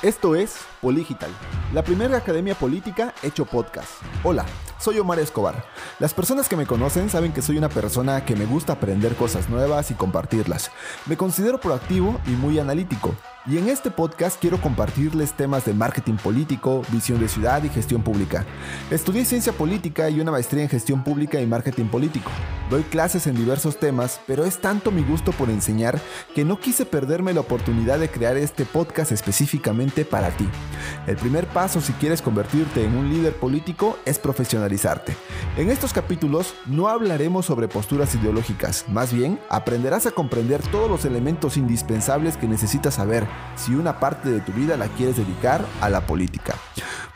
Esto 0.00 0.36
es 0.36 0.58
Poligital, 0.80 1.28
la 1.74 1.82
primera 1.82 2.18
academia 2.18 2.54
política 2.54 3.12
hecho 3.24 3.44
podcast. 3.44 3.88
Hola, 4.22 4.46
soy 4.78 5.00
Omar 5.00 5.18
Escobar. 5.18 5.64
Las 5.98 6.14
personas 6.14 6.48
que 6.48 6.54
me 6.54 6.66
conocen 6.66 7.10
saben 7.10 7.32
que 7.32 7.42
soy 7.42 7.58
una 7.58 7.68
persona 7.68 8.24
que 8.24 8.36
me 8.36 8.46
gusta 8.46 8.74
aprender 8.74 9.16
cosas 9.16 9.48
nuevas 9.48 9.90
y 9.90 9.94
compartirlas. 9.94 10.70
Me 11.06 11.16
considero 11.16 11.58
proactivo 11.58 12.20
y 12.28 12.30
muy 12.30 12.60
analítico. 12.60 13.16
Y 13.44 13.58
en 13.58 13.68
este 13.68 13.90
podcast 13.90 14.40
quiero 14.40 14.60
compartirles 14.60 15.32
temas 15.32 15.64
de 15.64 15.74
marketing 15.74 16.14
político, 16.14 16.82
visión 16.92 17.18
de 17.18 17.26
ciudad 17.26 17.64
y 17.64 17.68
gestión 17.68 18.02
pública. 18.02 18.46
Estudié 18.92 19.24
ciencia 19.24 19.52
política 19.52 20.08
y 20.10 20.20
una 20.20 20.30
maestría 20.30 20.62
en 20.62 20.68
gestión 20.68 21.02
pública 21.02 21.40
y 21.40 21.46
marketing 21.46 21.86
político. 21.86 22.30
Doy 22.70 22.82
clases 22.82 23.26
en 23.26 23.34
diversos 23.34 23.78
temas, 23.78 24.20
pero 24.26 24.44
es 24.44 24.60
tanto 24.60 24.90
mi 24.90 25.02
gusto 25.02 25.32
por 25.32 25.48
enseñar 25.48 25.98
que 26.34 26.44
no 26.44 26.60
quise 26.60 26.84
perderme 26.84 27.32
la 27.32 27.40
oportunidad 27.40 27.98
de 27.98 28.10
crear 28.10 28.36
este 28.36 28.66
podcast 28.66 29.10
específicamente 29.10 30.04
para 30.04 30.28
ti. 30.30 30.46
El 31.06 31.16
primer 31.16 31.46
paso 31.46 31.80
si 31.80 31.94
quieres 31.94 32.20
convertirte 32.20 32.84
en 32.84 32.94
un 32.94 33.08
líder 33.08 33.34
político 33.34 33.98
es 34.04 34.18
profesionalizarte. 34.18 35.16
En 35.56 35.70
estos 35.70 35.94
capítulos 35.94 36.54
no 36.66 36.88
hablaremos 36.88 37.46
sobre 37.46 37.68
posturas 37.68 38.14
ideológicas, 38.14 38.84
más 38.88 39.14
bien 39.14 39.40
aprenderás 39.48 40.04
a 40.04 40.10
comprender 40.10 40.60
todos 40.70 40.90
los 40.90 41.06
elementos 41.06 41.56
indispensables 41.56 42.36
que 42.36 42.48
necesitas 42.48 42.94
saber 42.94 43.26
si 43.56 43.74
una 43.74 43.98
parte 43.98 44.28
de 44.28 44.42
tu 44.42 44.52
vida 44.52 44.76
la 44.76 44.88
quieres 44.88 45.16
dedicar 45.16 45.64
a 45.80 45.88
la 45.88 46.06
política. 46.06 46.54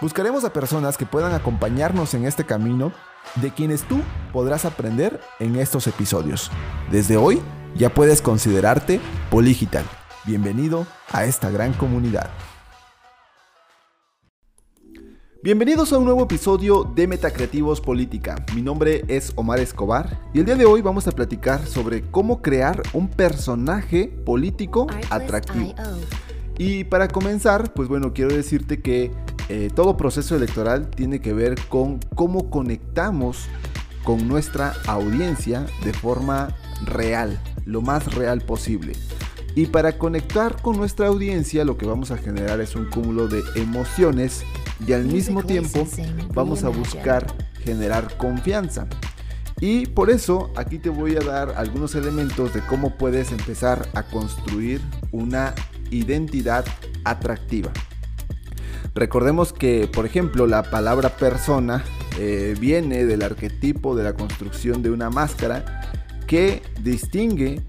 Buscaremos 0.01 0.45
a 0.45 0.53
personas 0.55 0.97
que 0.97 1.05
puedan 1.05 1.35
acompañarnos 1.35 2.15
en 2.15 2.25
este 2.25 2.45
camino 2.45 2.93
de 3.41 3.51
quienes 3.53 3.83
tú 3.83 4.01
podrás 4.33 4.65
aprender 4.65 5.21
en 5.39 5.57
estos 5.57 5.87
episodios. 5.87 6.51
Desde 6.91 7.17
hoy 7.17 7.41
ya 7.77 7.93
puedes 7.93 8.23
considerarte 8.23 9.01
Poligital. 9.31 9.85
Bienvenido 10.25 10.87
a 11.11 11.25
esta 11.25 11.51
gran 11.51 11.73
comunidad. 11.73 12.31
Bienvenidos 15.45 15.93
a 15.93 15.99
un 15.99 16.05
nuevo 16.05 16.23
episodio 16.23 16.85
de 16.85 17.09
Metacreativos 17.09 17.81
Política. 17.81 18.37
Mi 18.55 18.63
nombre 18.63 19.05
es 19.09 19.33
Omar 19.35 19.59
Escobar 19.59 20.21
y 20.33 20.39
el 20.39 20.45
día 20.45 20.55
de 20.55 20.67
hoy 20.67 20.83
vamos 20.83 21.09
a 21.09 21.11
platicar 21.11 21.67
sobre 21.67 22.03
cómo 22.03 22.41
crear 22.41 22.81
un 22.93 23.09
personaje 23.09 24.07
político 24.25 24.87
atractivo. 25.11 25.75
Y 26.59 26.85
para 26.85 27.09
comenzar, 27.09 27.75
pues 27.75 27.89
bueno, 27.89 28.13
quiero 28.13 28.33
decirte 28.33 28.81
que 28.83 29.11
eh, 29.55 29.69
todo 29.69 29.99
proceso 29.99 30.35
electoral 30.35 30.89
tiene 30.89 31.21
que 31.21 31.35
ver 31.35 31.57
con 31.69 31.99
cómo 32.15 32.49
conectamos 32.49 33.49
con 34.03 34.27
nuestra 34.27 34.73
audiencia 34.87 35.67
de 35.85 35.93
forma 35.93 36.57
real, 36.87 37.39
lo 37.67 37.83
más 37.83 38.15
real 38.15 38.41
posible. 38.41 38.95
Y 39.55 39.67
para 39.67 39.99
conectar 39.99 40.63
con 40.63 40.79
nuestra 40.79 41.09
audiencia 41.09 41.67
lo 41.67 41.77
que 41.77 41.85
vamos 41.85 42.11
a 42.11 42.17
generar 42.17 42.63
es 42.63 42.75
un 42.77 42.87
cúmulo 42.87 43.29
de 43.29 43.43
emociones 43.57 44.43
y 44.87 44.95
al 44.95 45.05
mismo 45.05 45.43
tiempo 45.43 45.87
vamos 46.33 46.65
a 46.65 46.71
buscar 46.71 47.27
generar 47.63 48.17
confianza. 48.17 48.87
Y 49.61 49.85
por 49.85 50.09
eso 50.09 50.51
aquí 50.57 50.79
te 50.79 50.89
voy 50.89 51.15
a 51.17 51.21
dar 51.21 51.51
algunos 51.59 51.95
elementos 51.95 52.55
de 52.55 52.63
cómo 52.63 52.97
puedes 52.97 53.33
empezar 53.33 53.87
a 53.93 54.03
construir 54.03 54.81
una 55.11 55.55
identidad 55.91 56.65
atractiva. 57.05 57.71
Recordemos 58.95 59.53
que, 59.53 59.89
por 59.89 60.05
ejemplo, 60.05 60.47
la 60.47 60.63
palabra 60.65 61.11
persona 61.17 61.83
eh, 62.19 62.55
viene 62.61 63.07
del 63.07 63.23
arquetipo 63.23 63.97
de 63.97 64.05
la 64.05 64.13
construcción 64.13 64.83
de 64.83 64.91
una 64.91 65.09
máscara 65.09 65.91
que 66.27 66.63
distingue 66.83 67.61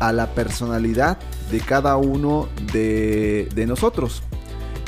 a 0.00 0.12
la 0.12 0.34
personalidad 0.34 1.18
de 1.50 1.60
cada 1.60 1.96
uno 1.96 2.48
de, 2.72 3.48
de 3.54 3.66
nosotros. 3.66 4.22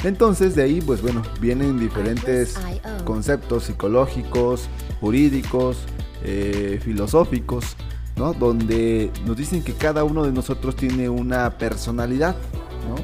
Entonces 0.05 0.55
de 0.55 0.63
ahí, 0.63 0.81
pues 0.81 1.03
bueno, 1.03 1.23
vienen 1.41 1.81
diferentes 1.81 2.57
conceptos 3.05 3.65
psicológicos, 3.65 4.69
jurídicos, 5.01 5.79
eh, 6.23 6.81
filosóficos, 6.83 7.77
¿no? 8.17 8.33
Donde 8.33 9.11
nos 9.27 9.37
dicen 9.37 9.63
que 9.63 9.73
cada 9.73 10.05
uno 10.05 10.25
de 10.25 10.33
nosotros 10.33 10.77
tiene 10.77 11.09
una 11.09 11.59
personalidad, 11.59 12.37
¿no? 12.89 12.97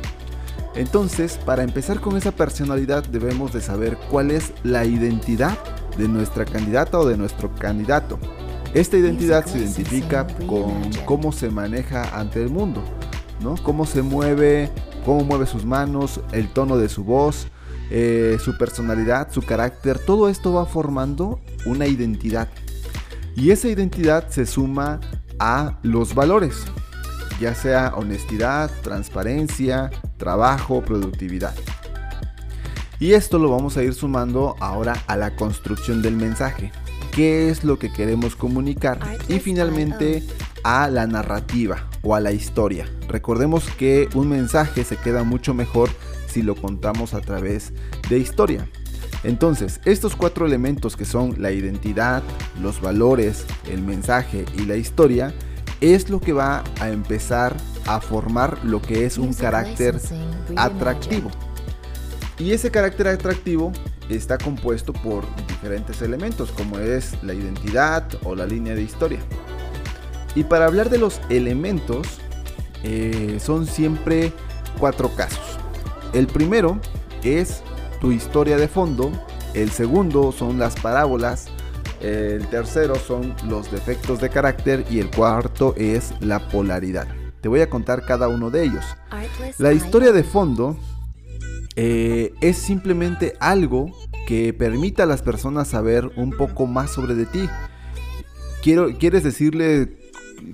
Entonces, 0.76 1.38
para 1.44 1.62
empezar 1.62 2.00
con 2.00 2.16
esa 2.16 2.32
personalidad 2.32 3.04
debemos 3.04 3.52
de 3.52 3.60
saber 3.60 3.96
cuál 4.10 4.30
es 4.30 4.52
la 4.62 4.84
identidad 4.84 5.56
de 5.96 6.08
nuestra 6.08 6.44
candidata 6.44 6.98
o 6.98 7.06
de 7.06 7.16
nuestro 7.16 7.54
candidato. 7.54 8.18
Esta 8.74 8.96
identidad 8.96 9.46
se 9.46 9.58
identifica 9.58 10.26
con 10.48 10.90
cómo 11.04 11.30
se 11.30 11.48
maneja 11.48 12.18
ante 12.18 12.42
el 12.42 12.50
mundo, 12.50 12.82
¿no? 13.40 13.54
Cómo 13.62 13.86
se 13.86 14.02
mueve 14.02 14.70
cómo 15.04 15.24
mueve 15.24 15.46
sus 15.46 15.64
manos, 15.64 16.20
el 16.32 16.48
tono 16.48 16.76
de 16.78 16.88
su 16.88 17.04
voz, 17.04 17.48
eh, 17.90 18.38
su 18.42 18.56
personalidad, 18.56 19.30
su 19.30 19.42
carácter, 19.42 19.98
todo 19.98 20.28
esto 20.28 20.52
va 20.52 20.66
formando 20.66 21.40
una 21.66 21.86
identidad. 21.86 22.48
Y 23.36 23.50
esa 23.50 23.68
identidad 23.68 24.28
se 24.28 24.46
suma 24.46 25.00
a 25.38 25.78
los 25.82 26.14
valores, 26.14 26.64
ya 27.40 27.54
sea 27.54 27.92
honestidad, 27.94 28.70
transparencia, 28.82 29.90
trabajo, 30.16 30.82
productividad. 30.82 31.54
Y 33.00 33.12
esto 33.12 33.38
lo 33.38 33.50
vamos 33.50 33.76
a 33.76 33.82
ir 33.82 33.94
sumando 33.94 34.56
ahora 34.60 34.94
a 35.06 35.16
la 35.16 35.34
construcción 35.36 36.00
del 36.00 36.16
mensaje. 36.16 36.72
¿Qué 37.12 37.50
es 37.50 37.64
lo 37.64 37.78
que 37.78 37.92
queremos 37.92 38.34
comunicar? 38.36 38.98
Y 39.28 39.38
finalmente 39.38 40.22
a 40.64 40.88
la 40.88 41.06
narrativa 41.06 41.86
o 42.02 42.14
a 42.14 42.20
la 42.20 42.32
historia. 42.32 42.88
Recordemos 43.08 43.68
que 43.78 44.08
un 44.14 44.28
mensaje 44.28 44.84
se 44.84 44.96
queda 44.96 45.22
mucho 45.22 45.54
mejor 45.54 45.90
si 46.26 46.42
lo 46.42 46.56
contamos 46.56 47.14
a 47.14 47.20
través 47.20 47.72
de 48.08 48.18
historia. 48.18 48.68
Entonces, 49.22 49.80
estos 49.84 50.16
cuatro 50.16 50.44
elementos 50.46 50.96
que 50.96 51.04
son 51.04 51.40
la 51.40 51.52
identidad, 51.52 52.22
los 52.60 52.80
valores, 52.80 53.46
el 53.70 53.82
mensaje 53.82 54.44
y 54.56 54.66
la 54.66 54.76
historia, 54.76 55.32
es 55.80 56.10
lo 56.10 56.20
que 56.20 56.32
va 56.32 56.64
a 56.80 56.88
empezar 56.88 57.56
a 57.86 58.00
formar 58.00 58.58
lo 58.64 58.80
que 58.80 59.04
es 59.04 59.18
un 59.18 59.32
carácter 59.34 60.00
atractivo. 60.56 61.30
Y 62.38 62.52
ese 62.52 62.70
carácter 62.70 63.08
atractivo 63.08 63.72
está 64.08 64.38
compuesto 64.38 64.92
por 64.92 65.24
diferentes 65.46 66.02
elementos 66.02 66.50
como 66.50 66.78
es 66.78 67.22
la 67.22 67.34
identidad 67.34 68.06
o 68.24 68.34
la 68.34 68.46
línea 68.46 68.74
de 68.74 68.82
historia. 68.82 69.20
Y 70.34 70.44
para 70.44 70.66
hablar 70.66 70.90
de 70.90 70.98
los 70.98 71.20
elementos, 71.28 72.18
eh, 72.82 73.38
son 73.40 73.66
siempre 73.66 74.32
cuatro 74.78 75.08
casos. 75.14 75.58
El 76.12 76.26
primero 76.26 76.80
es 77.22 77.62
tu 78.00 78.12
historia 78.12 78.56
de 78.56 78.68
fondo, 78.68 79.10
el 79.54 79.70
segundo 79.70 80.32
son 80.32 80.58
las 80.58 80.74
parábolas, 80.74 81.46
el 82.04 82.46
tercero 82.48 82.96
son 82.96 83.34
los 83.48 83.70
defectos 83.70 84.20
de 84.20 84.28
carácter 84.28 84.84
y 84.90 85.00
el 85.00 85.10
cuarto 85.10 85.74
es 85.78 86.12
la 86.20 86.48
polaridad. 86.48 87.08
Te 87.40 87.48
voy 87.48 87.62
a 87.62 87.70
contar 87.70 88.04
cada 88.04 88.28
uno 88.28 88.50
de 88.50 88.64
ellos. 88.64 88.84
La 89.56 89.72
historia 89.72 90.12
de 90.12 90.22
fondo 90.22 90.76
eh, 91.76 92.34
es 92.42 92.58
simplemente 92.58 93.34
algo 93.40 93.90
que 94.26 94.52
permita 94.52 95.04
a 95.04 95.06
las 95.06 95.22
personas 95.22 95.68
saber 95.68 96.10
un 96.16 96.30
poco 96.30 96.66
más 96.66 96.90
sobre 96.90 97.14
de 97.14 97.24
ti. 97.24 97.48
Quiero, 98.62 98.98
quieres 98.98 99.24
decirle 99.24 100.04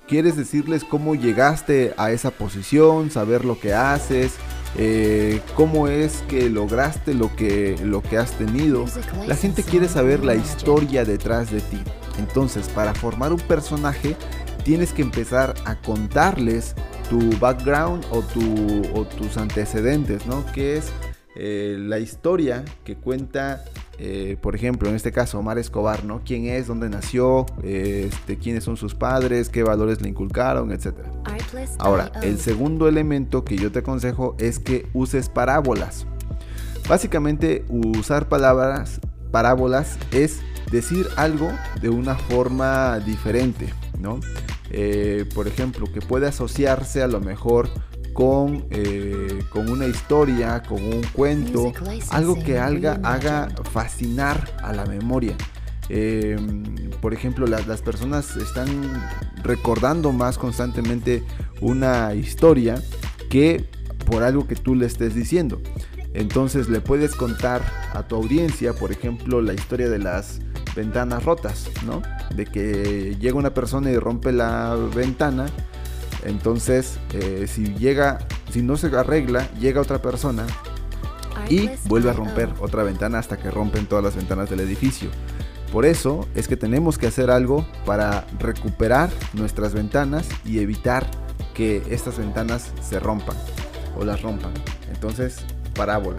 quieres 0.06 0.36
decirles 0.36 0.84
cómo 0.84 1.14
llegaste 1.14 1.94
a 1.96 2.12
esa 2.12 2.30
posición, 2.30 3.10
saber 3.10 3.44
lo 3.44 3.58
que 3.58 3.74
haces, 3.74 4.34
eh, 4.76 5.40
cómo 5.54 5.88
es 5.88 6.22
que 6.28 6.48
lograste 6.48 7.14
lo 7.14 7.34
que, 7.34 7.76
lo 7.82 8.02
que 8.02 8.18
has 8.18 8.32
tenido. 8.32 8.84
La 9.26 9.36
gente 9.36 9.62
quiere 9.62 9.88
saber 9.88 10.24
la 10.24 10.34
historia 10.34 11.04
detrás 11.04 11.50
de 11.50 11.60
ti. 11.60 11.78
Entonces, 12.18 12.68
para 12.68 12.94
formar 12.94 13.32
un 13.32 13.40
personaje, 13.40 14.16
tienes 14.64 14.92
que 14.92 15.02
empezar 15.02 15.54
a 15.64 15.76
contarles 15.80 16.74
tu 17.08 17.18
background 17.38 18.04
o, 18.10 18.20
tu, 18.20 18.82
o 18.94 19.04
tus 19.04 19.36
antecedentes, 19.36 20.26
¿no? 20.26 20.44
Que 20.52 20.76
es 20.76 20.92
eh, 21.34 21.76
la 21.78 21.98
historia 21.98 22.64
que 22.84 22.96
cuenta 22.96 23.64
eh, 24.02 24.38
por 24.40 24.56
ejemplo, 24.56 24.88
en 24.88 24.94
este 24.94 25.12
caso, 25.12 25.38
Omar 25.38 25.58
Escobar, 25.58 26.04
¿no? 26.04 26.22
¿Quién 26.24 26.46
es? 26.46 26.66
¿Dónde 26.66 26.88
nació? 26.88 27.44
Este, 27.62 28.38
¿Quiénes 28.38 28.64
son 28.64 28.78
sus 28.78 28.94
padres? 28.94 29.50
¿Qué 29.50 29.62
valores 29.62 30.00
le 30.00 30.08
inculcaron? 30.08 30.72
Etcétera. 30.72 31.10
Ahora, 31.78 32.10
el 32.22 32.38
segundo 32.38 32.88
elemento 32.88 33.44
que 33.44 33.58
yo 33.58 33.70
te 33.70 33.80
aconsejo 33.80 34.36
es 34.38 34.58
que 34.58 34.88
uses 34.94 35.28
parábolas. 35.28 36.06
Básicamente, 36.88 37.66
usar 37.68 38.26
palabras, 38.30 39.02
parábolas 39.30 39.98
es 40.12 40.40
decir 40.72 41.06
algo 41.16 41.50
de 41.82 41.90
una 41.90 42.14
forma 42.14 43.00
diferente, 43.00 43.68
¿no? 43.98 44.20
Eh, 44.70 45.26
por 45.34 45.46
ejemplo, 45.46 45.86
que 45.92 46.00
puede 46.00 46.26
asociarse 46.26 47.02
a 47.02 47.06
lo 47.06 47.20
mejor 47.20 47.68
con, 48.12 48.66
eh, 48.70 49.42
con 49.50 49.70
una 49.70 49.86
historia, 49.86 50.62
con 50.62 50.82
un 50.82 51.02
cuento, 51.12 51.72
algo 52.10 52.34
que 52.34 52.58
haga, 52.58 53.00
haga 53.02 53.48
fascinar 53.72 54.56
a 54.62 54.72
la 54.72 54.86
memoria. 54.86 55.36
Em, 55.88 56.90
por 57.00 57.12
ejemplo, 57.12 57.46
las 57.46 57.82
personas 57.82 58.36
están 58.36 58.68
recordando 59.42 60.12
más 60.12 60.38
constantemente 60.38 61.24
una 61.60 62.14
historia 62.14 62.80
que 63.28 63.68
por 64.06 64.22
algo 64.22 64.46
que 64.46 64.56
tú 64.56 64.74
le 64.74 64.86
estés 64.86 65.14
diciendo. 65.14 65.60
Entonces 66.14 66.68
le 66.68 66.80
puedes 66.80 67.14
contar 67.14 67.62
a 67.92 68.06
tu 68.06 68.16
audiencia, 68.16 68.72
por 68.72 68.90
ejemplo, 68.92 69.40
la 69.40 69.52
historia 69.52 69.88
de 69.88 69.98
las 69.98 70.40
ventanas 70.74 71.24
rotas, 71.24 71.70
¿no? 71.86 72.02
De 72.34 72.46
que 72.46 73.16
llega 73.20 73.36
una 73.36 73.54
persona 73.54 73.90
y 73.90 73.96
rompe 73.96 74.32
la 74.32 74.76
ventana, 74.94 75.46
entonces 76.24 76.98
eh, 77.12 77.46
si 77.48 77.74
llega, 77.74 78.18
si 78.50 78.62
no 78.62 78.76
se 78.76 78.86
arregla, 78.88 79.50
llega 79.54 79.80
otra 79.80 80.00
persona 80.00 80.46
y 81.48 81.70
vuelve 81.86 82.10
a 82.10 82.12
romper 82.12 82.50
otra 82.60 82.82
ventana 82.82 83.18
hasta 83.18 83.36
que 83.36 83.50
rompen 83.50 83.86
todas 83.86 84.04
las 84.04 84.16
ventanas 84.16 84.50
del 84.50 84.60
edificio. 84.60 85.10
Por 85.72 85.86
eso 85.86 86.26
es 86.34 86.48
que 86.48 86.56
tenemos 86.56 86.98
que 86.98 87.06
hacer 87.06 87.30
algo 87.30 87.66
para 87.86 88.26
recuperar 88.38 89.10
nuestras 89.34 89.72
ventanas 89.72 90.28
y 90.44 90.58
evitar 90.58 91.06
que 91.54 91.82
estas 91.90 92.18
ventanas 92.18 92.72
se 92.82 92.98
rompan 92.98 93.36
o 93.96 94.04
las 94.04 94.22
rompan. 94.22 94.52
Entonces, 94.92 95.38
parábola. 95.74 96.18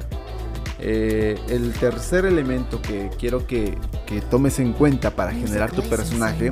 Eh, 0.83 1.37
el 1.49 1.73
tercer 1.73 2.25
elemento 2.25 2.81
que 2.81 3.11
quiero 3.19 3.45
que, 3.45 3.77
que 4.07 4.19
tomes 4.19 4.57
en 4.57 4.73
cuenta 4.73 5.11
para 5.11 5.31
generar 5.31 5.71
tu 5.71 5.83
personaje 5.83 6.51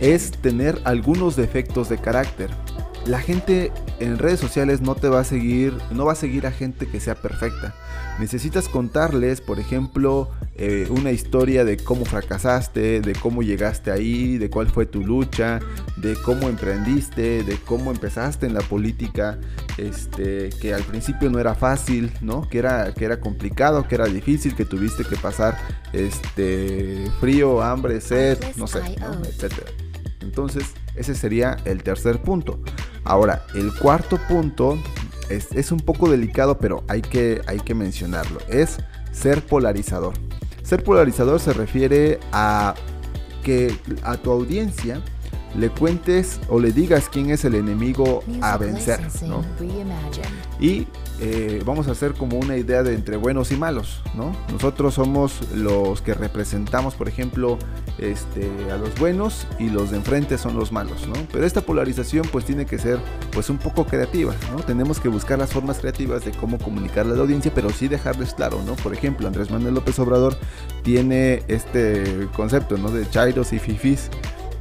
es 0.00 0.30
tener 0.30 0.80
algunos 0.84 1.34
defectos 1.34 1.88
de 1.88 1.98
carácter. 1.98 2.48
La 3.06 3.20
gente 3.20 3.72
en 3.98 4.18
redes 4.18 4.38
sociales 4.38 4.80
no 4.80 4.94
te 4.94 5.08
va 5.08 5.20
a 5.20 5.24
seguir, 5.24 5.76
no 5.90 6.04
va 6.04 6.12
a 6.12 6.16
seguir 6.16 6.46
a 6.46 6.52
gente 6.52 6.86
que 6.86 7.00
sea 7.00 7.16
perfecta. 7.16 7.74
Necesitas 8.20 8.68
contarles, 8.68 9.40
por 9.40 9.58
ejemplo, 9.58 10.30
eh, 10.58 10.86
una 10.90 11.10
historia 11.10 11.64
de 11.64 11.76
cómo 11.76 12.04
fracasaste, 12.04 13.00
de 13.00 13.12
cómo 13.14 13.42
llegaste 13.42 13.90
ahí, 13.90 14.38
de 14.38 14.48
cuál 14.48 14.68
fue 14.68 14.86
tu 14.86 15.04
lucha, 15.04 15.60
de 15.96 16.14
cómo 16.24 16.48
emprendiste, 16.48 17.42
de 17.42 17.58
cómo 17.58 17.90
empezaste 17.90 18.46
en 18.46 18.54
la 18.54 18.60
política, 18.60 19.38
este, 19.76 20.50
que 20.60 20.74
al 20.74 20.82
principio 20.82 21.30
no 21.30 21.38
era 21.38 21.54
fácil, 21.54 22.12
¿no? 22.20 22.48
Que 22.48 22.58
era, 22.58 22.94
que 22.94 23.04
era 23.04 23.20
complicado, 23.20 23.86
que 23.86 23.96
era 23.96 24.06
difícil, 24.06 24.54
que 24.54 24.64
tuviste 24.64 25.04
que 25.04 25.16
pasar 25.16 25.58
este, 25.92 27.10
frío, 27.20 27.62
hambre, 27.62 28.00
sed, 28.00 28.38
no 28.56 28.66
sé, 28.66 28.80
etcétera. 29.24 29.70
Entonces, 30.20 30.74
ese 30.94 31.14
sería 31.14 31.56
el 31.64 31.82
tercer 31.82 32.20
punto. 32.22 32.60
Ahora, 33.04 33.44
el 33.54 33.72
cuarto 33.74 34.18
punto 34.28 34.78
es, 35.28 35.72
un 35.72 35.80
poco 35.80 36.10
delicado, 36.10 36.58
pero 36.58 36.84
hay 36.88 37.02
que, 37.02 37.40
hay 37.46 37.60
que 37.60 37.74
mencionarlo. 37.74 38.40
Es 38.48 38.78
ser 39.12 39.42
polarizador. 39.42 40.14
Ser 40.66 40.82
polarizador 40.82 41.38
se 41.38 41.52
refiere 41.52 42.18
a 42.32 42.74
que 43.44 43.72
a 44.02 44.16
tu 44.16 44.32
audiencia 44.32 45.00
le 45.56 45.70
cuentes 45.70 46.40
o 46.48 46.60
le 46.60 46.72
digas 46.72 47.08
quién 47.10 47.30
es 47.30 47.44
el 47.44 47.54
enemigo 47.54 48.22
a 48.40 48.56
vencer, 48.56 49.00
¿no? 49.22 49.42
Y 50.60 50.86
eh, 51.18 51.62
vamos 51.64 51.88
a 51.88 51.92
hacer 51.92 52.12
como 52.12 52.38
una 52.38 52.58
idea 52.58 52.82
de 52.82 52.94
entre 52.94 53.16
buenos 53.16 53.50
y 53.50 53.56
malos, 53.56 54.02
¿no? 54.14 54.36
Nosotros 54.52 54.94
somos 54.94 55.40
los 55.54 56.02
que 56.02 56.12
representamos, 56.12 56.94
por 56.94 57.08
ejemplo, 57.08 57.58
este, 57.98 58.50
a 58.70 58.76
los 58.76 58.94
buenos 58.98 59.46
y 59.58 59.70
los 59.70 59.90
de 59.90 59.96
enfrente 59.96 60.36
son 60.36 60.56
los 60.56 60.72
malos, 60.72 61.06
¿no? 61.06 61.14
Pero 61.32 61.46
esta 61.46 61.62
polarización 61.62 62.26
pues 62.30 62.44
tiene 62.44 62.66
que 62.66 62.78
ser 62.78 62.98
pues 63.32 63.48
un 63.48 63.56
poco 63.56 63.86
creativa, 63.86 64.34
¿no? 64.52 64.62
Tenemos 64.62 65.00
que 65.00 65.08
buscar 65.08 65.38
las 65.38 65.52
formas 65.52 65.78
creativas 65.78 66.24
de 66.24 66.32
cómo 66.32 66.58
comunicarle 66.58 67.14
a 67.14 67.16
la 67.16 67.22
audiencia, 67.22 67.50
pero 67.54 67.70
sí 67.70 67.88
dejarles 67.88 68.34
claro, 68.34 68.62
¿no? 68.66 68.74
Por 68.74 68.92
ejemplo, 68.92 69.26
Andrés 69.26 69.50
Manuel 69.50 69.74
López 69.74 69.98
Obrador 69.98 70.36
tiene 70.82 71.44
este 71.48 72.28
concepto, 72.36 72.76
¿no? 72.76 72.90
De 72.90 73.08
chairos 73.08 73.54
y 73.54 73.58
fifis. 73.58 74.10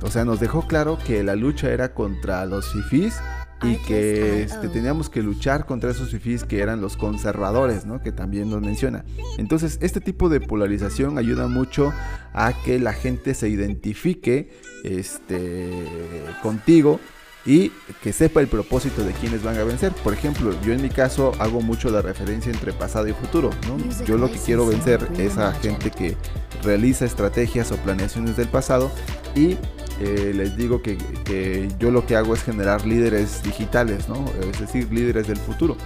O 0.05 0.11
sea, 0.11 0.23
nos 0.23 0.39
dejó 0.39 0.67
claro 0.67 0.99
que 1.03 1.23
la 1.23 1.35
lucha 1.35 1.71
era 1.71 1.93
contra 1.93 2.45
los 2.45 2.71
fifis 2.71 3.15
y 3.63 3.77
que 3.77 4.43
este, 4.43 4.69
teníamos 4.69 5.09
que 5.09 5.23
luchar 5.23 5.65
contra 5.65 5.89
esos 5.89 6.11
fifís 6.11 6.43
que 6.43 6.59
eran 6.59 6.79
los 6.79 6.95
conservadores, 6.95 7.87
¿no? 7.87 8.03
Que 8.03 8.11
también 8.11 8.51
nos 8.51 8.61
menciona. 8.61 9.03
Entonces, 9.39 9.79
este 9.81 10.01
tipo 10.01 10.29
de 10.29 10.41
polarización 10.41 11.17
ayuda 11.17 11.47
mucho 11.47 11.91
a 12.33 12.53
que 12.53 12.77
la 12.77 12.93
gente 12.93 13.33
se 13.33 13.49
identifique 13.49 14.51
este, 14.83 15.71
contigo 16.43 16.99
y 17.43 17.71
que 18.03 18.13
sepa 18.13 18.41
el 18.41 18.47
propósito 18.47 19.03
de 19.03 19.11
quienes 19.13 19.41
van 19.41 19.57
a 19.57 19.63
vencer. 19.63 19.91
Por 20.03 20.13
ejemplo, 20.13 20.51
yo 20.63 20.71
en 20.73 20.83
mi 20.83 20.89
caso 20.89 21.31
hago 21.39 21.61
mucho 21.61 21.89
la 21.89 22.03
referencia 22.03 22.51
entre 22.51 22.73
pasado 22.73 23.07
y 23.07 23.13
futuro. 23.13 23.49
¿no? 23.67 24.05
Yo 24.05 24.17
lo 24.17 24.31
que 24.31 24.37
quiero 24.37 24.67
vencer 24.67 25.07
es 25.17 25.37
a 25.39 25.51
gente 25.53 25.89
que 25.89 26.15
realiza 26.63 27.05
estrategias 27.05 27.71
o 27.71 27.77
planeaciones 27.77 28.37
del 28.37 28.47
pasado 28.47 28.91
y 29.35 29.57
eh, 29.99 30.33
les 30.35 30.57
digo 30.57 30.81
que, 30.81 30.97
yo 31.79 31.91
lo 31.91 32.05
que 32.05 32.15
hago 32.15 32.33
es 32.33 32.43
generar 32.43 32.85
líderes 32.85 33.43
digitales, 33.43 34.09
¿no? 34.09 34.25
Es 34.41 34.59
decir, 34.59 34.91
líderes 34.91 35.27
del 35.27 35.37
futuro. 35.37 35.77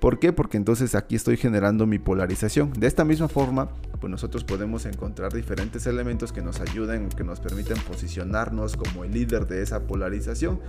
¿Por 0.00 0.20
qué? 0.20 0.32
Porque 0.32 0.56
entonces 0.56 0.94
aquí 0.94 1.16
estoy 1.16 1.36
generando 1.36 1.84
mi 1.84 1.98
polarización. 1.98 2.72
De 2.72 2.86
esta 2.86 3.04
misma 3.04 3.26
forma, 3.26 3.70
pues 4.00 4.08
nosotros 4.08 4.44
podemos 4.44 4.86
encontrar 4.86 5.32
diferentes 5.32 5.88
elementos 5.88 6.32
que 6.32 6.40
nos 6.40 6.60
ayuden, 6.60 7.08
que 7.08 7.24
nos 7.24 7.40
permiten 7.40 7.76
posicionarnos 7.78 8.76
como 8.76 9.02
el 9.02 9.12
líder 9.12 9.48
de 9.48 9.60
esa 9.60 9.88
polarización. 9.88 10.60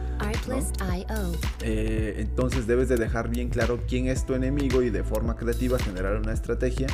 Eh, 1.62 2.16
entonces 2.18 2.66
debes 2.66 2.90
de 2.90 2.98
dejar 2.98 3.30
bien 3.30 3.50
claro 3.50 3.80
quién 3.88 4.08
es 4.08 4.26
tu 4.26 4.34
enemigo 4.34 4.82
y 4.82 4.90
de 4.90 5.04
forma 5.04 5.36
creativa 5.36 5.78
generar 5.78 6.16
una 6.20 6.34
estrategia 6.34 6.88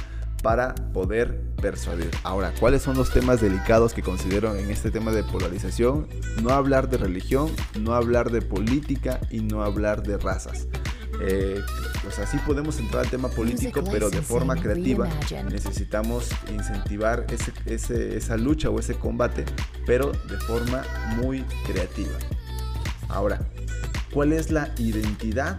para 0.45 0.75
poder 0.93 1.41
persuadir. 1.59 2.11
Ahora, 2.21 2.53
¿cuáles 2.59 2.83
son 2.83 2.95
los 2.95 3.09
temas 3.11 3.41
delicados 3.41 3.95
que 3.95 4.03
considero 4.03 4.55
en 4.55 4.69
este 4.69 4.91
tema 4.91 5.11
de 5.11 5.23
polarización? 5.23 6.07
No 6.43 6.51
hablar 6.51 6.87
de 6.87 6.97
religión, 6.97 7.49
no 7.79 7.95
hablar 7.95 8.29
de 8.29 8.43
política 8.43 9.19
y 9.31 9.39
no 9.39 9.63
hablar 9.63 10.03
de 10.03 10.19
razas. 10.19 10.67
Eh, 11.19 11.59
pues 12.03 12.19
así 12.19 12.37
podemos 12.45 12.77
entrar 12.77 13.05
al 13.05 13.09
tema 13.09 13.27
político, 13.29 13.83
pero 13.89 14.11
de 14.11 14.21
forma 14.21 14.55
creativa. 14.55 15.09
Necesitamos 15.49 16.29
incentivar 16.53 17.25
esa 17.65 18.37
lucha 18.37 18.69
o 18.69 18.79
ese 18.79 18.93
combate, 18.93 19.45
pero 19.87 20.11
de 20.11 20.37
forma 20.37 20.83
muy 21.17 21.41
creativa. 21.65 22.13
Ahora, 23.09 23.39
¿cuál 24.13 24.31
es 24.31 24.51
la 24.51 24.71
identidad 24.77 25.57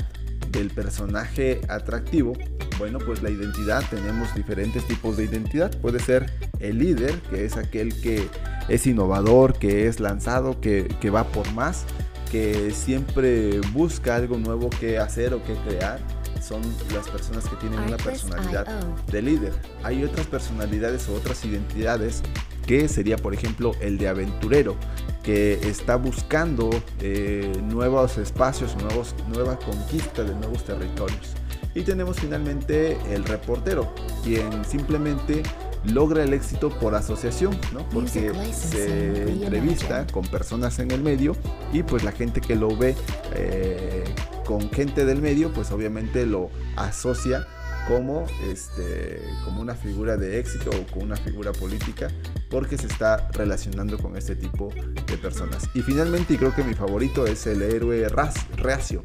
del 0.52 0.70
personaje 0.70 1.60
atractivo 1.68 2.34
bueno, 2.78 2.98
pues 2.98 3.22
la 3.22 3.30
identidad, 3.30 3.82
tenemos 3.90 4.34
diferentes 4.34 4.86
tipos 4.86 5.16
de 5.16 5.24
identidad. 5.24 5.76
Puede 5.80 5.98
ser 5.98 6.30
el 6.60 6.78
líder, 6.78 7.14
que 7.22 7.44
es 7.44 7.56
aquel 7.56 7.98
que 8.00 8.28
es 8.68 8.86
innovador, 8.86 9.58
que 9.58 9.86
es 9.86 10.00
lanzado, 10.00 10.60
que, 10.60 11.10
va 11.10 11.24
por 11.24 11.50
más, 11.52 11.84
que 12.30 12.70
siempre 12.72 13.60
busca 13.72 14.16
algo 14.16 14.38
nuevo 14.38 14.70
que 14.70 14.98
hacer 14.98 15.34
o 15.34 15.42
que 15.42 15.54
crear. 15.68 16.00
Son 16.42 16.60
las 16.94 17.08
personas 17.08 17.48
que 17.48 17.56
tienen 17.56 17.80
una 17.80 17.96
personalidad 17.96 18.66
de 19.10 19.22
líder. 19.22 19.52
Hay 19.82 20.04
otras 20.04 20.26
personalidades 20.26 21.08
o 21.08 21.14
otras 21.14 21.44
identidades 21.44 22.22
que 22.66 22.88
sería, 22.88 23.16
por 23.16 23.32
ejemplo, 23.32 23.72
el 23.80 23.96
de 23.96 24.08
aventurero, 24.08 24.76
que 25.22 25.54
está 25.68 25.96
buscando 25.96 26.70
eh, 27.00 27.50
nuevos 27.64 28.18
espacios, 28.18 28.76
nuevos, 28.76 29.14
nueva 29.32 29.58
conquista 29.58 30.22
de 30.22 30.34
nuevos 30.34 30.64
territorios. 30.64 31.34
Y 31.76 31.82
tenemos 31.82 32.18
finalmente 32.18 32.96
el 33.12 33.22
reportero, 33.26 33.92
quien 34.24 34.64
simplemente 34.64 35.42
logra 35.84 36.22
el 36.24 36.32
éxito 36.32 36.70
por 36.70 36.94
asociación, 36.94 37.54
¿no? 37.74 37.86
Porque 37.90 38.32
se 38.54 39.30
entrevista 39.30 40.06
con 40.06 40.26
personas 40.26 40.78
en 40.78 40.90
el 40.90 41.02
medio 41.02 41.36
y 41.74 41.82
pues 41.82 42.02
la 42.02 42.12
gente 42.12 42.40
que 42.40 42.56
lo 42.56 42.74
ve 42.74 42.96
eh, 43.34 44.04
con 44.46 44.70
gente 44.70 45.04
del 45.04 45.20
medio, 45.20 45.52
pues 45.52 45.70
obviamente 45.70 46.24
lo 46.24 46.48
asocia 46.76 47.46
como, 47.86 48.24
este, 48.50 49.20
como 49.44 49.60
una 49.60 49.74
figura 49.74 50.16
de 50.16 50.40
éxito 50.40 50.70
o 50.70 50.90
como 50.90 51.04
una 51.04 51.16
figura 51.16 51.52
política 51.52 52.08
porque 52.48 52.78
se 52.78 52.86
está 52.86 53.28
relacionando 53.32 53.98
con 53.98 54.16
este 54.16 54.34
tipo 54.34 54.70
de 55.06 55.18
personas. 55.18 55.68
Y 55.74 55.82
finalmente, 55.82 56.32
y 56.32 56.38
creo 56.38 56.54
que 56.54 56.64
mi 56.64 56.72
favorito 56.72 57.26
es 57.26 57.46
el 57.46 57.60
héroe 57.60 58.08
Racio. 58.08 59.04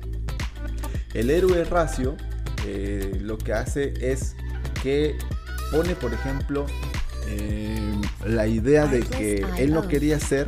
El 1.14 1.30
héroe 1.30 1.66
Racio 1.66 2.16
eh, 2.66 3.18
lo 3.22 3.38
que 3.38 3.54
hace 3.54 3.94
es 4.00 4.36
que 4.82 5.16
pone, 5.72 5.96
por 5.96 6.14
ejemplo, 6.14 6.66
eh, 7.28 8.02
la 8.26 8.48
idea 8.48 8.88
de 8.88 9.02
que 9.02 9.46
él 9.58 9.74
no 9.74 9.88
quería 9.88 10.20
ser, 10.20 10.48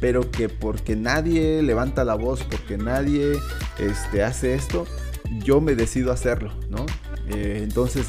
pero 0.00 0.30
que 0.30 0.48
porque 0.48 0.96
nadie 0.96 1.62
levanta 1.62 2.04
la 2.04 2.14
voz, 2.14 2.42
porque 2.44 2.76
nadie 2.76 3.32
este, 3.78 4.22
hace 4.22 4.54
esto, 4.54 4.86
yo 5.42 5.60
me 5.60 5.74
decido 5.74 6.12
hacerlo, 6.12 6.52
¿no? 6.68 6.84
Eh, 7.28 7.60
entonces 7.62 8.08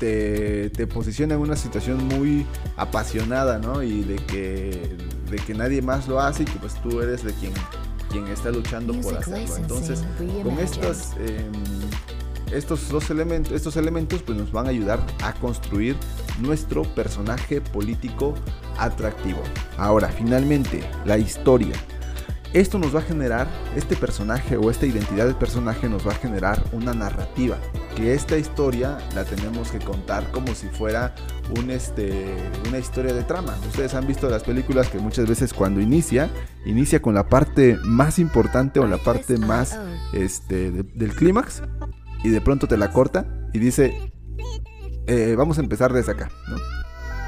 te, 0.00 0.70
te, 0.70 0.86
posiciona 0.86 1.34
en 1.34 1.40
una 1.40 1.56
situación 1.56 2.04
muy 2.08 2.46
apasionada, 2.76 3.58
¿no? 3.58 3.82
Y 3.82 4.02
de 4.02 4.16
que, 4.16 4.96
de 5.30 5.36
que 5.36 5.54
nadie 5.54 5.82
más 5.82 6.08
lo 6.08 6.20
hace 6.20 6.42
y 6.42 6.46
que 6.46 6.58
pues 6.58 6.74
tú 6.82 7.00
eres 7.00 7.22
de 7.22 7.32
quien, 7.34 7.52
quien 8.10 8.26
está 8.28 8.50
luchando 8.50 8.98
por 9.00 9.16
hacerlo. 9.16 9.56
Entonces, 9.56 10.02
con 10.42 10.58
estas... 10.58 11.12
Em, 11.18 11.79
estos 12.52 12.88
dos 12.88 13.10
elementos, 13.10 13.52
estos 13.52 13.76
elementos 13.76 14.22
pues 14.22 14.36
nos 14.36 14.52
van 14.52 14.66
a 14.66 14.70
ayudar 14.70 15.00
a 15.22 15.32
construir 15.34 15.96
nuestro 16.40 16.82
personaje 16.82 17.60
político 17.60 18.34
atractivo. 18.78 19.42
Ahora, 19.76 20.08
finalmente, 20.08 20.82
la 21.04 21.18
historia. 21.18 21.74
Esto 22.52 22.80
nos 22.80 22.92
va 22.92 22.98
a 22.98 23.02
generar, 23.02 23.46
este 23.76 23.94
personaje 23.94 24.56
o 24.56 24.72
esta 24.72 24.84
identidad 24.84 25.26
del 25.26 25.36
personaje 25.36 25.88
nos 25.88 26.04
va 26.04 26.12
a 26.12 26.16
generar 26.16 26.62
una 26.72 26.92
narrativa. 26.92 27.56
que 27.96 28.14
esta 28.14 28.38
historia 28.38 28.98
la 29.14 29.24
tenemos 29.24 29.70
que 29.70 29.78
contar 29.80 30.30
como 30.30 30.54
si 30.54 30.68
fuera 30.68 31.14
un, 31.58 31.70
este, 31.70 32.36
una 32.68 32.78
historia 32.78 33.12
de 33.12 33.24
trama. 33.24 33.54
Ustedes 33.68 33.94
han 33.94 34.06
visto 34.06 34.30
las 34.30 34.44
películas 34.44 34.88
que 34.88 34.98
muchas 34.98 35.28
veces 35.28 35.52
cuando 35.52 35.80
inicia, 35.80 36.30
inicia 36.64 37.02
con 37.02 37.14
la 37.14 37.28
parte 37.28 37.76
más 37.84 38.18
importante 38.18 38.80
o 38.80 38.86
la 38.86 38.98
parte 38.98 39.36
más 39.38 39.78
este, 40.12 40.70
del 40.70 41.14
clímax 41.14 41.62
y 42.22 42.28
de 42.28 42.40
pronto 42.40 42.66
te 42.66 42.76
la 42.76 42.92
corta 42.92 43.26
y 43.52 43.58
dice, 43.58 44.12
eh, 45.06 45.34
vamos 45.36 45.58
a 45.58 45.62
empezar 45.62 45.92
desde 45.92 46.12
acá. 46.12 46.30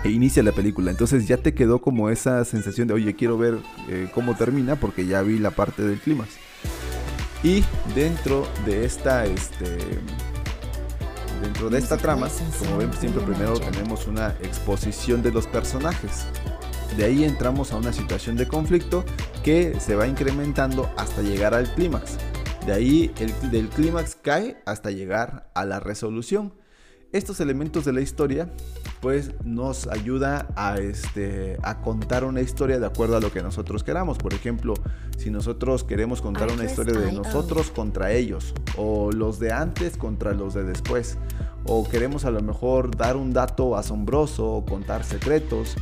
E 0.04 0.11
inicia 0.11 0.42
la 0.42 0.52
película. 0.52 0.90
Entonces 0.90 1.26
ya 1.26 1.37
te 1.37 1.54
quedó 1.54 1.80
como 1.80 2.11
esa 2.11 2.44
sensación 2.44 2.88
de, 2.88 2.94
oye, 2.94 3.14
quiero 3.14 3.38
ver 3.38 3.58
eh, 3.88 4.11
cómo 4.14 4.37
termina 4.37 4.76
porque 4.76 5.06
ya 5.06 5.22
vi 5.22 5.38
la 5.38 5.52
parte 5.52 5.82
del 5.82 5.99
clímax. 5.99 6.30
Y 7.42 7.64
dentro 7.94 8.46
de 8.66 8.84
esta, 8.84 9.25
este, 9.26 9.78
dentro 11.42 11.70
de 11.70 11.78
esta 11.78 11.96
trama, 11.96 12.28
como 12.58 12.78
ven, 12.78 12.92
siempre 12.92 13.22
primero 13.25 13.58
tenemos 13.58 14.06
una 14.06 14.28
exposición 14.42 15.22
de 15.22 15.32
los 15.32 15.46
personajes. 15.46 16.26
De 16.96 17.04
ahí 17.04 17.25
entramos 17.25 17.72
a 17.72 17.76
una 17.76 17.92
situación 17.92 18.37
de 18.37 18.46
conflicto 18.46 19.04
que 19.42 19.80
se 19.80 19.96
va 19.96 20.06
incrementando 20.06 20.92
hasta 20.96 21.22
llegar 21.22 21.54
al 21.54 21.72
clímax. 21.75 22.16
De 22.66 22.73
ahí 22.73 23.12
el, 23.19 23.50
del 23.50 23.69
clímax 23.69 24.16
cae 24.21 24.62
hasta 24.66 24.90
llegar 24.90 25.50
a 25.54 25.64
la 25.64 25.81
resolución. 25.81 26.52
Estos 27.12 27.40
elementos 27.40 27.85
de 27.85 27.92
la 27.92 28.00
historia 28.00 28.50
pues 29.02 29.33
nos 29.45 29.88
ayuda 29.88 30.47
a, 30.54 30.78
este, 30.78 31.59
a 31.62 31.81
contar 31.83 32.25
una 32.25 32.40
historia 32.40 32.78
de 32.78 32.87
acuerdo 32.87 33.16
a 33.16 33.21
lo 33.21 33.33
que 33.33 33.42
nosotros 33.42 33.83
queramos. 33.83 34.16
Por 34.16 34.33
ejemplo, 34.33 34.75
si 35.19 35.28
nosotros 35.28 35.83
queremos 35.83 36.23
contar 36.23 36.52
una 36.52 36.64
historia 36.64 36.99
de 36.99 37.11
nosotros 37.11 37.71
contra 37.71 38.12
ellos, 38.12 38.54
o 38.76 39.11
los 39.11 39.40
de 39.40 39.52
antes 39.52 39.97
contra 39.97 40.33
los 40.33 40.54
de 40.54 40.62
después, 40.62 41.19
o 41.64 41.88
queremos 41.88 42.25
a 42.25 42.31
lo 42.31 42.40
mejor 42.42 42.97
dar 42.97 43.16
un 43.16 43.33
dato 43.33 43.76
asombroso, 43.76 44.47
o 44.47 44.64
contar 44.64 45.04
secretos, 45.04 45.76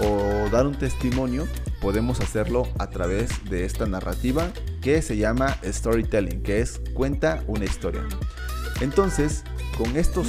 o 0.00 0.48
dar 0.50 0.66
un 0.66 0.74
testimonio, 0.74 1.46
podemos 1.80 2.20
hacerlo 2.20 2.68
a 2.78 2.88
través 2.90 3.44
de 3.48 3.64
esta 3.64 3.86
narrativa 3.86 4.50
que 4.80 5.02
se 5.02 5.16
llama 5.16 5.58
storytelling, 5.64 6.42
que 6.42 6.60
es 6.60 6.80
cuenta 6.94 7.42
una 7.46 7.64
historia. 7.64 8.02
Entonces, 8.80 9.44
con 9.76 9.96
estos 9.96 10.28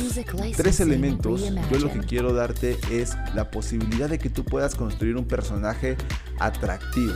tres 0.56 0.80
elementos, 0.80 1.54
yo 1.72 1.80
lo 1.80 1.92
que 1.92 2.00
quiero 2.00 2.34
darte 2.34 2.78
es 2.92 3.16
la 3.34 3.52
posibilidad 3.52 4.10
de 4.10 4.18
que 4.18 4.30
tú 4.30 4.44
puedas 4.44 4.76
construir 4.76 5.18
un 5.18 5.26
personaje 5.26 5.98
atractivo. 6.40 7.14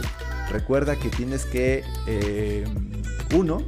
Recuerda 0.52 0.96
que 0.96 1.10
tienes 1.10 1.46
que, 1.46 1.84
eh, 2.08 2.66
uno, 3.36 3.64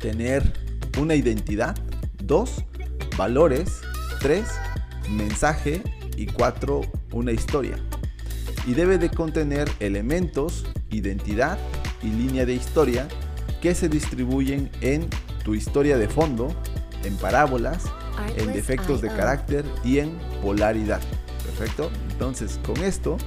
tener 0.00 0.52
una 0.98 1.14
identidad, 1.14 1.76
dos, 2.22 2.64
valores, 3.16 3.80
tres, 4.20 4.48
mensaje 5.10 5.82
y 6.16 6.26
cuatro, 6.26 6.82
una 7.12 7.32
historia. 7.32 7.76
Y 8.66 8.74
debe 8.74 8.98
de 8.98 9.10
contener 9.10 9.70
elementos, 9.80 10.64
identidad 10.90 11.58
y 12.02 12.08
línea 12.08 12.46
de 12.46 12.54
historia 12.54 13.08
que 13.60 13.74
se 13.74 13.88
distribuyen 13.88 14.70
en 14.80 15.08
tu 15.44 15.54
historia 15.54 15.98
de 15.98 16.08
fondo, 16.08 16.54
en 17.04 17.16
parábolas, 17.16 17.84
en 18.36 18.52
defectos 18.52 19.00
de 19.00 19.08
carácter 19.08 19.64
y 19.84 19.98
en 19.98 20.18
polaridad. 20.42 21.00
Perfecto. 21.44 21.90
Entonces, 22.10 22.58
con 22.64 22.78
esto 22.78 23.18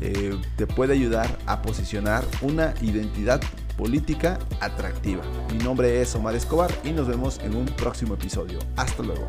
eh, 0.00 0.36
te 0.56 0.66
puede 0.66 0.94
ayudar 0.94 1.38
a 1.46 1.62
posicionar 1.62 2.24
una 2.42 2.74
identidad 2.82 3.40
política 3.76 4.38
atractiva. 4.60 5.22
Mi 5.52 5.58
nombre 5.58 6.00
es 6.00 6.14
Omar 6.14 6.34
Escobar 6.34 6.70
y 6.84 6.90
nos 6.90 7.08
vemos 7.08 7.38
en 7.40 7.54
un 7.54 7.66
próximo 7.66 8.14
episodio. 8.14 8.58
Hasta 8.76 9.02
luego. 9.02 9.28